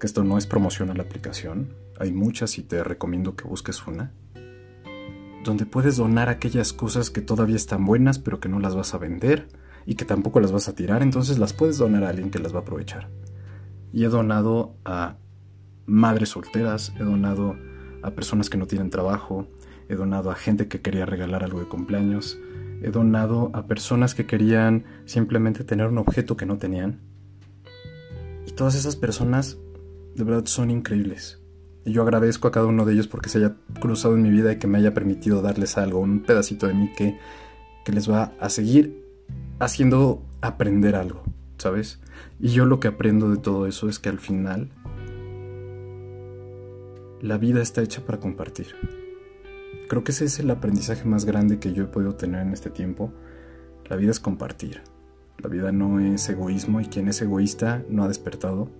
que 0.00 0.06
esto 0.08 0.24
no 0.24 0.38
es 0.38 0.46
promoción 0.48 0.90
a 0.90 0.94
la 0.94 1.04
aplicación, 1.04 1.76
hay 2.00 2.12
muchas 2.12 2.58
y 2.58 2.64
te 2.64 2.82
recomiendo 2.82 3.36
que 3.36 3.44
busques 3.44 3.86
una, 3.86 4.12
donde 5.44 5.66
puedes 5.66 5.96
donar 5.96 6.28
aquellas 6.28 6.72
cosas 6.72 7.10
que 7.10 7.20
todavía 7.20 7.56
están 7.56 7.84
buenas 7.84 8.18
pero 8.18 8.40
que 8.40 8.48
no 8.48 8.58
las 8.58 8.74
vas 8.74 8.92
a 8.92 8.98
vender 8.98 9.46
y 9.86 9.94
que 9.94 10.04
tampoco 10.04 10.40
las 10.40 10.50
vas 10.50 10.68
a 10.68 10.74
tirar, 10.74 11.02
entonces 11.02 11.38
las 11.38 11.52
puedes 11.52 11.78
donar 11.78 12.02
a 12.02 12.08
alguien 12.08 12.30
que 12.30 12.40
las 12.40 12.52
va 12.52 12.58
a 12.58 12.62
aprovechar. 12.62 13.08
Y 13.92 14.04
he 14.04 14.08
donado 14.08 14.74
a 14.84 15.16
madres 15.86 16.30
solteras, 16.30 16.92
he 16.98 17.02
donado 17.02 17.56
a 18.02 18.12
personas 18.12 18.48
que 18.48 18.58
no 18.58 18.66
tienen 18.66 18.90
trabajo, 18.90 19.46
he 19.88 19.94
donado 19.94 20.30
a 20.30 20.34
gente 20.34 20.68
que 20.68 20.80
quería 20.80 21.06
regalar 21.06 21.42
algo 21.42 21.60
de 21.60 21.66
cumpleaños, 21.66 22.38
he 22.82 22.90
donado 22.90 23.50
a 23.52 23.66
personas 23.66 24.14
que 24.14 24.26
querían 24.26 24.84
simplemente 25.04 25.64
tener 25.64 25.88
un 25.88 25.98
objeto 25.98 26.36
que 26.36 26.46
no 26.46 26.58
tenían. 26.58 27.00
Y 28.46 28.52
todas 28.52 28.74
esas 28.74 28.96
personas 28.96 29.58
de 30.14 30.24
verdad 30.24 30.46
son 30.46 30.70
increíbles. 30.70 31.40
Y 31.84 31.92
yo 31.92 32.02
agradezco 32.02 32.48
a 32.48 32.52
cada 32.52 32.66
uno 32.66 32.84
de 32.84 32.92
ellos 32.92 33.08
porque 33.08 33.28
se 33.28 33.38
haya 33.38 33.56
cruzado 33.80 34.14
en 34.14 34.22
mi 34.22 34.30
vida 34.30 34.52
y 34.52 34.58
que 34.58 34.66
me 34.66 34.78
haya 34.78 34.94
permitido 34.94 35.42
darles 35.42 35.78
algo, 35.78 36.00
un 36.00 36.20
pedacito 36.20 36.66
de 36.66 36.74
mí 36.74 36.90
que, 36.96 37.18
que 37.84 37.92
les 37.92 38.10
va 38.10 38.32
a 38.38 38.48
seguir 38.48 39.04
haciendo 39.58 40.22
aprender 40.40 40.94
algo, 40.94 41.22
¿sabes? 41.60 42.00
Y 42.38 42.48
yo 42.48 42.64
lo 42.64 42.80
que 42.80 42.88
aprendo 42.88 43.30
de 43.30 43.36
todo 43.36 43.66
eso 43.66 43.88
es 43.88 43.98
que 43.98 44.08
al 44.08 44.18
final 44.18 44.70
la 47.20 47.36
vida 47.36 47.60
está 47.60 47.82
hecha 47.82 48.04
para 48.04 48.18
compartir. 48.18 48.68
Creo 49.88 50.02
que 50.02 50.12
ese 50.12 50.24
es 50.24 50.38
el 50.38 50.50
aprendizaje 50.50 51.04
más 51.04 51.26
grande 51.26 51.58
que 51.58 51.72
yo 51.72 51.84
he 51.84 51.86
podido 51.86 52.14
tener 52.14 52.40
en 52.42 52.52
este 52.52 52.70
tiempo. 52.70 53.12
La 53.88 53.96
vida 53.96 54.10
es 54.10 54.20
compartir. 54.20 54.80
La 55.38 55.50
vida 55.50 55.70
no 55.70 56.00
es 56.00 56.28
egoísmo 56.30 56.80
y 56.80 56.86
quien 56.86 57.08
es 57.08 57.20
egoísta 57.20 57.82
no 57.88 58.04
ha 58.04 58.08
despertado. 58.08 58.70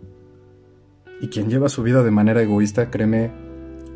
Y 1.21 1.29
quien 1.29 1.51
lleva 1.51 1.69
su 1.69 1.83
vida 1.83 2.03
de 2.03 2.11
manera 2.11 2.41
egoísta, 2.41 2.91
créeme 2.91 3.31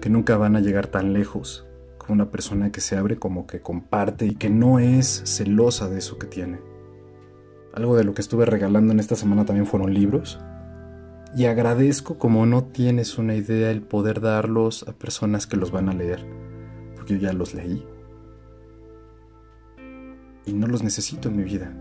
que 0.03 0.11
nunca 0.11 0.37
van 0.37 0.57
a 0.57 0.61
llegar 0.61 0.88
tan 0.88 1.14
lejos 1.14 1.67
como 1.97 2.14
una 2.14 2.31
persona 2.31 2.71
que 2.71 2.83
se 2.83 2.99
abre 2.99 3.17
como 3.17 3.47
que 3.47 3.61
comparte 3.61 4.26
y 4.26 4.35
que 4.35 4.50
no 4.50 4.79
es 4.79 5.23
celosa 5.25 5.88
de 5.88 5.99
eso 5.99 6.19
que 6.19 6.26
tiene. 6.26 6.74
Algo 7.75 7.97
de 7.97 8.04
lo 8.04 8.14
que 8.14 8.23
estuve 8.23 8.47
regalando 8.47 8.93
en 8.93 9.00
esta 9.00 9.16
semana 9.16 9.45
también 9.45 9.66
fueron 9.66 9.93
libros. 9.93 10.40
Y 11.37 11.45
agradezco 11.45 12.19
como 12.19 12.47
no 12.47 12.64
tienes 12.64 13.19
una 13.19 13.35
idea 13.35 13.71
el 13.71 13.83
poder 13.83 14.21
darlos 14.21 14.87
a 14.88 14.93
personas 14.93 15.47
que 15.47 15.57
los 15.57 15.71
van 15.71 15.88
a 15.88 15.93
leer 15.93 16.25
yo 17.04 17.16
ya 17.16 17.33
los 17.33 17.54
leí. 17.54 17.85
Y 20.47 20.52
no 20.52 20.66
los 20.66 20.83
necesito 20.83 21.28
en 21.28 21.37
mi 21.37 21.43
vida. 21.45 21.73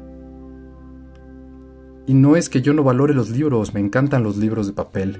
Y 2.05 2.13
no 2.13 2.35
es 2.35 2.49
que 2.49 2.61
yo 2.61 2.73
no 2.73 2.83
valore 2.83 3.13
los 3.13 3.29
libros, 3.29 3.73
me 3.73 3.79
encantan 3.79 4.23
los 4.23 4.37
libros 4.37 4.67
de 4.67 4.73
papel. 4.73 5.19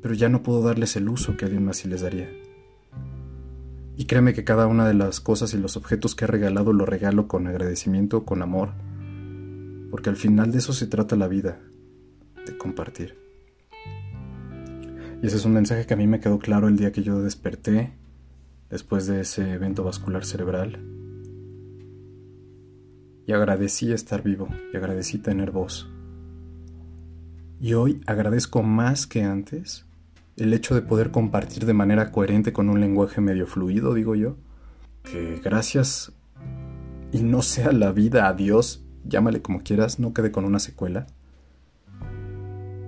Pero 0.00 0.14
ya 0.14 0.28
no 0.28 0.42
puedo 0.42 0.62
darles 0.62 0.96
el 0.96 1.08
uso 1.08 1.36
que 1.36 1.44
alguien 1.44 1.64
más 1.64 1.78
sí 1.78 1.88
les 1.88 2.02
daría. 2.02 2.30
Y 3.96 4.04
créeme 4.04 4.34
que 4.34 4.44
cada 4.44 4.66
una 4.66 4.86
de 4.86 4.94
las 4.94 5.20
cosas 5.20 5.54
y 5.54 5.58
los 5.58 5.76
objetos 5.76 6.14
que 6.14 6.24
he 6.24 6.28
regalado 6.28 6.74
lo 6.74 6.84
regalo 6.84 7.28
con 7.28 7.46
agradecimiento, 7.46 8.24
con 8.24 8.42
amor. 8.42 8.72
Porque 9.90 10.10
al 10.10 10.16
final 10.16 10.52
de 10.52 10.58
eso 10.58 10.74
se 10.74 10.86
trata 10.86 11.16
la 11.16 11.28
vida, 11.28 11.58
de 12.44 12.58
compartir. 12.58 13.16
Y 15.22 15.26
ese 15.26 15.36
es 15.36 15.44
un 15.46 15.54
mensaje 15.54 15.86
que 15.86 15.94
a 15.94 15.96
mí 15.96 16.06
me 16.06 16.20
quedó 16.20 16.38
claro 16.38 16.68
el 16.68 16.76
día 16.76 16.92
que 16.92 17.02
yo 17.02 17.22
desperté 17.22 17.94
después 18.68 19.06
de 19.06 19.22
ese 19.22 19.50
evento 19.52 19.82
vascular 19.82 20.26
cerebral. 20.26 20.78
Y 23.26 23.32
agradecí 23.32 23.92
estar 23.92 24.22
vivo 24.22 24.48
y 24.74 24.76
agradecí 24.76 25.18
tener 25.18 25.52
voz. 25.52 25.88
Y 27.58 27.72
hoy 27.72 28.02
agradezco 28.06 28.62
más 28.62 29.06
que 29.06 29.22
antes 29.22 29.85
el 30.36 30.52
hecho 30.52 30.74
de 30.74 30.82
poder 30.82 31.10
compartir 31.10 31.64
de 31.64 31.72
manera 31.72 32.12
coherente 32.12 32.52
con 32.52 32.68
un 32.68 32.80
lenguaje 32.80 33.20
medio 33.20 33.46
fluido, 33.46 33.94
digo 33.94 34.14
yo, 34.14 34.36
que 35.02 35.40
gracias 35.42 36.12
y 37.12 37.22
no 37.22 37.42
sea 37.42 37.72
la 37.72 37.92
vida 37.92 38.28
a 38.28 38.34
Dios, 38.34 38.84
llámale 39.04 39.40
como 39.40 39.62
quieras, 39.62 39.98
no 39.98 40.12
quede 40.12 40.32
con 40.32 40.44
una 40.44 40.58
secuela. 40.58 41.06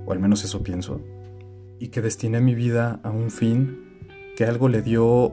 O 0.04 0.12
al 0.12 0.20
menos 0.20 0.44
eso 0.44 0.62
pienso 0.62 1.00
y 1.78 1.88
que 1.88 2.02
destiné 2.02 2.40
mi 2.40 2.54
vida 2.54 3.00
a 3.02 3.10
un 3.10 3.30
fin, 3.30 3.98
que 4.36 4.44
algo 4.44 4.68
le 4.68 4.82
dio 4.82 5.32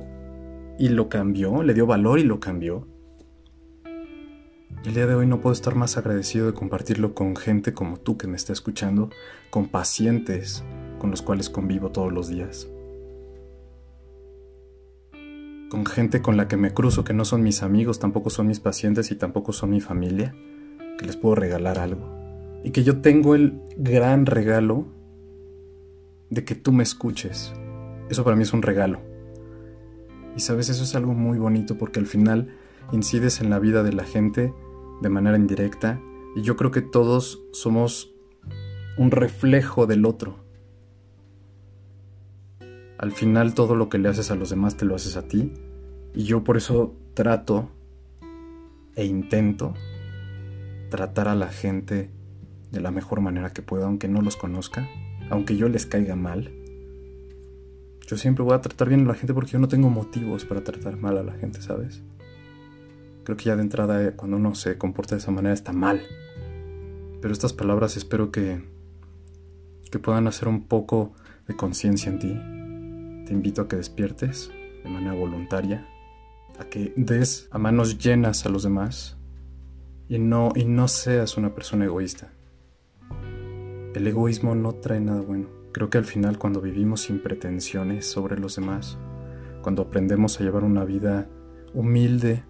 y 0.77 0.89
lo 0.89 1.09
cambió, 1.09 1.63
le 1.63 1.73
dio 1.73 1.85
valor 1.85 2.19
y 2.19 2.23
lo 2.23 2.39
cambió. 2.39 2.87
El 4.85 4.93
día 4.93 5.07
de 5.07 5.15
hoy 5.15 5.25
no 5.25 5.41
puedo 5.41 5.53
estar 5.53 5.73
más 5.73 5.97
agradecido 5.97 6.45
de 6.45 6.53
compartirlo 6.53 7.15
con 7.15 7.35
gente 7.35 7.73
como 7.73 7.97
tú 7.97 8.17
que 8.17 8.27
me 8.27 8.35
está 8.35 8.53
escuchando, 8.53 9.09
con 9.49 9.67
pacientes 9.67 10.63
con 11.05 11.11
los 11.11 11.21
cuales 11.21 11.51
convivo 11.51 11.91
todos 11.91 12.11
los 12.11 12.29
días. 12.29 12.67
Con 15.69 15.85
gente 15.85 16.23
con 16.23 16.35
la 16.35 16.47
que 16.47 16.57
me 16.57 16.73
cruzo 16.73 17.03
que 17.03 17.13
no 17.13 17.25
son 17.25 17.43
mis 17.43 17.61
amigos, 17.61 17.99
tampoco 17.99 18.31
son 18.31 18.47
mis 18.47 18.59
pacientes 18.59 19.11
y 19.11 19.15
tampoco 19.15 19.53
son 19.53 19.69
mi 19.69 19.81
familia, 19.81 20.33
que 20.97 21.05
les 21.05 21.15
puedo 21.15 21.35
regalar 21.35 21.77
algo. 21.77 22.09
Y 22.63 22.71
que 22.71 22.83
yo 22.83 23.01
tengo 23.01 23.35
el 23.35 23.61
gran 23.77 24.25
regalo 24.25 24.87
de 26.31 26.43
que 26.43 26.55
tú 26.55 26.71
me 26.71 26.81
escuches. 26.81 27.53
Eso 28.09 28.23
para 28.23 28.35
mí 28.35 28.41
es 28.41 28.53
un 28.53 28.63
regalo. 28.63 28.99
Y 30.35 30.39
sabes, 30.39 30.69
eso 30.69 30.83
es 30.83 30.95
algo 30.95 31.13
muy 31.13 31.37
bonito 31.37 31.77
porque 31.77 31.99
al 31.99 32.07
final 32.07 32.57
incides 32.91 33.41
en 33.41 33.51
la 33.51 33.59
vida 33.59 33.83
de 33.83 33.93
la 33.93 34.05
gente 34.05 34.55
de 35.03 35.09
manera 35.09 35.37
indirecta 35.37 36.01
y 36.35 36.41
yo 36.41 36.55
creo 36.55 36.71
que 36.71 36.81
todos 36.81 37.43
somos 37.51 38.11
un 38.97 39.11
reflejo 39.11 39.85
del 39.85 40.07
otro. 40.07 40.44
Al 42.97 43.11
final 43.11 43.53
todo 43.53 43.75
lo 43.75 43.89
que 43.89 43.97
le 43.97 44.09
haces 44.09 44.31
a 44.31 44.35
los 44.35 44.49
demás 44.49 44.77
te 44.77 44.85
lo 44.85 44.95
haces 44.95 45.17
a 45.17 45.27
ti 45.27 45.53
y 46.13 46.23
yo 46.23 46.43
por 46.43 46.57
eso 46.57 46.95
trato 47.13 47.69
e 48.95 49.05
intento 49.05 49.73
tratar 50.89 51.27
a 51.27 51.35
la 51.35 51.49
gente 51.49 52.09
de 52.71 52.81
la 52.81 52.91
mejor 52.91 53.21
manera 53.21 53.51
que 53.51 53.61
pueda 53.61 53.85
aunque 53.85 54.07
no 54.07 54.21
los 54.21 54.37
conozca 54.37 54.87
aunque 55.29 55.57
yo 55.57 55.69
les 55.69 55.85
caiga 55.85 56.15
mal. 56.15 56.51
Yo 58.07 58.17
siempre 58.17 58.43
voy 58.43 58.53
a 58.53 58.61
tratar 58.61 58.89
bien 58.89 59.01
a 59.01 59.07
la 59.07 59.15
gente 59.15 59.33
porque 59.33 59.51
yo 59.51 59.59
no 59.59 59.67
tengo 59.67 59.89
motivos 59.89 60.45
para 60.45 60.63
tratar 60.63 60.97
mal 60.97 61.17
a 61.17 61.23
la 61.23 61.33
gente, 61.33 61.61
¿sabes? 61.61 62.03
Creo 63.23 63.35
que 63.35 63.45
ya 63.45 63.55
de 63.55 63.63
entrada 63.63 64.03
eh, 64.03 64.11
cuando 64.15 64.37
uno 64.37 64.53
se 64.53 64.77
comporta 64.77 65.15
de 65.15 65.21
esa 65.21 65.31
manera 65.31 65.53
está 65.53 65.73
mal. 65.73 66.01
Pero 67.21 67.33
estas 67.33 67.53
palabras 67.53 67.97
espero 67.97 68.31
que, 68.31 68.61
que 69.89 69.97
puedan 69.97 70.27
hacer 70.27 70.47
un 70.47 70.67
poco 70.67 71.13
de 71.47 71.55
conciencia 71.55 72.11
en 72.11 72.19
ti. 72.19 72.64
Te 73.25 73.33
invito 73.33 73.63
a 73.63 73.67
que 73.67 73.75
despiertes 73.75 74.51
de 74.83 74.89
manera 74.89 75.13
voluntaria, 75.13 75.87
a 76.59 76.65
que 76.65 76.93
des 76.95 77.47
a 77.51 77.57
manos 77.57 77.97
llenas 77.97 78.45
a 78.45 78.49
los 78.49 78.63
demás 78.63 79.17
y 80.07 80.19
no, 80.19 80.51
y 80.55 80.65
no 80.65 80.87
seas 80.87 81.37
una 81.37 81.55
persona 81.55 81.85
egoísta. 81.85 82.31
El 83.95 84.07
egoísmo 84.07 84.55
no 84.55 84.73
trae 84.73 84.99
nada 84.99 85.21
bueno. 85.21 85.47
Creo 85.71 85.89
que 85.89 85.97
al 85.97 86.05
final 86.05 86.37
cuando 86.37 86.61
vivimos 86.61 87.01
sin 87.01 87.21
pretensiones 87.21 88.05
sobre 88.05 88.37
los 88.37 88.55
demás, 88.55 88.97
cuando 89.61 89.83
aprendemos 89.83 90.39
a 90.39 90.43
llevar 90.43 90.63
una 90.63 90.85
vida 90.85 91.27
humilde, 91.73 92.43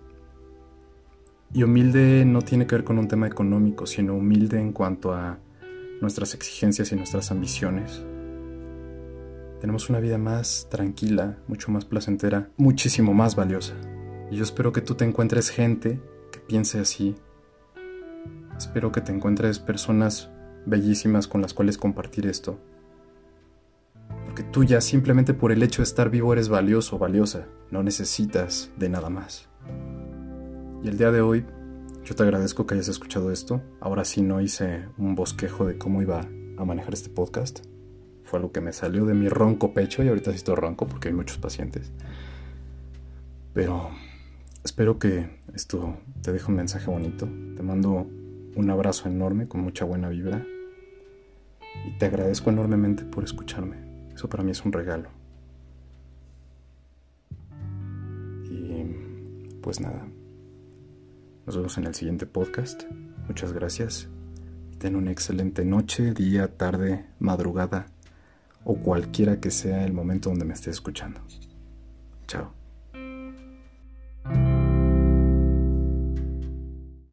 y 1.53 1.63
humilde 1.63 2.25
no 2.25 2.41
tiene 2.41 2.67
que 2.67 2.75
ver 2.75 2.83
con 2.83 2.99
un 2.99 3.07
tema 3.07 3.27
económico, 3.27 3.85
sino 3.85 4.15
humilde 4.15 4.59
en 4.59 4.73
cuanto 4.73 5.13
a 5.13 5.39
nuestras 6.01 6.33
exigencias 6.33 6.91
y 6.91 6.95
nuestras 6.97 7.31
ambiciones. 7.31 8.03
Tenemos 9.65 9.89
una 9.89 9.99
vida 9.99 10.19
más 10.19 10.67
tranquila, 10.69 11.39
mucho 11.47 11.71
más 11.71 11.85
placentera, 11.85 12.51
muchísimo 12.55 13.15
más 13.15 13.35
valiosa. 13.35 13.73
Y 14.29 14.35
yo 14.35 14.43
espero 14.43 14.71
que 14.71 14.81
tú 14.81 14.93
te 14.93 15.05
encuentres 15.05 15.49
gente 15.49 15.99
que 16.31 16.37
piense 16.37 16.79
así. 16.79 17.15
Espero 18.55 18.91
que 18.91 19.01
te 19.01 19.11
encuentres 19.11 19.57
personas 19.57 20.29
bellísimas 20.67 21.27
con 21.27 21.41
las 21.41 21.55
cuales 21.55 21.79
compartir 21.79 22.27
esto. 22.27 22.59
Porque 24.25 24.43
tú 24.43 24.63
ya 24.63 24.81
simplemente 24.81 25.33
por 25.33 25.51
el 25.51 25.63
hecho 25.63 25.81
de 25.81 25.85
estar 25.85 26.11
vivo 26.11 26.31
eres 26.33 26.47
valioso 26.47 26.99
valiosa, 26.99 27.47
no 27.71 27.81
necesitas 27.81 28.69
de 28.77 28.89
nada 28.89 29.09
más. 29.09 29.49
Y 30.83 30.89
el 30.89 30.99
día 30.99 31.09
de 31.09 31.21
hoy 31.21 31.43
yo 32.03 32.13
te 32.13 32.21
agradezco 32.21 32.67
que 32.67 32.75
hayas 32.75 32.89
escuchado 32.89 33.31
esto. 33.31 33.63
Ahora 33.81 34.05
sí 34.05 34.21
no 34.21 34.41
hice 34.41 34.85
un 34.99 35.15
bosquejo 35.15 35.65
de 35.65 35.79
cómo 35.79 36.03
iba 36.03 36.21
a 36.55 36.65
manejar 36.65 36.93
este 36.93 37.09
podcast. 37.09 37.65
Fue 38.25 38.39
algo 38.39 38.51
que 38.51 38.59
me 38.59 38.73
salió 38.73 39.05
de 39.05 39.13
mi 39.13 39.29
ronco 39.29 39.73
pecho 39.73 40.03
y 40.03 40.07
ahorita 40.07 40.31
sí 40.31 40.37
estoy 40.37 40.55
ronco 40.55 40.87
porque 40.87 41.09
hay 41.09 41.13
muchos 41.13 41.37
pacientes. 41.37 41.91
Pero 43.53 43.91
espero 44.63 44.97
que 44.97 45.29
esto 45.53 45.97
te 46.21 46.33
deje 46.33 46.47
un 46.47 46.57
mensaje 46.57 46.89
bonito. 46.89 47.29
Te 47.55 47.61
mando 47.61 48.07
un 48.55 48.69
abrazo 48.69 49.07
enorme 49.07 49.47
con 49.47 49.61
mucha 49.61 49.85
buena 49.85 50.09
vibra 50.09 50.43
y 51.85 51.91
te 51.99 52.07
agradezco 52.07 52.49
enormemente 52.49 53.05
por 53.05 53.23
escucharme. 53.23 53.77
Eso 54.13 54.27
para 54.27 54.43
mí 54.43 54.51
es 54.51 54.65
un 54.65 54.73
regalo. 54.73 55.09
Y 58.49 59.55
pues 59.61 59.79
nada. 59.79 60.07
Nos 61.45 61.55
vemos 61.55 61.77
en 61.77 61.85
el 61.85 61.93
siguiente 61.93 62.25
podcast. 62.25 62.83
Muchas 63.27 63.53
gracias. 63.53 64.09
Ten 64.79 64.95
una 64.95 65.11
excelente 65.11 65.63
noche, 65.63 66.11
día, 66.13 66.57
tarde, 66.57 67.05
madrugada 67.19 67.94
o 68.65 68.75
cualquiera 68.75 69.39
que 69.39 69.51
sea 69.51 69.85
el 69.85 69.93
momento 69.93 70.29
donde 70.29 70.43
me 70.43 70.53
estés 70.53 70.73
escuchando. 70.75 71.21
Chao. 72.27 72.64